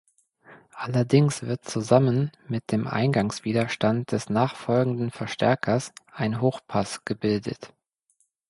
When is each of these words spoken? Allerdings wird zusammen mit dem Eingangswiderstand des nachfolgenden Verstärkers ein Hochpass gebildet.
Allerdings 0.73 1.43
wird 1.43 1.63
zusammen 1.69 2.31
mit 2.47 2.71
dem 2.71 2.87
Eingangswiderstand 2.87 4.11
des 4.11 4.31
nachfolgenden 4.31 5.11
Verstärkers 5.11 5.93
ein 6.11 6.41
Hochpass 6.41 7.05
gebildet. 7.05 7.71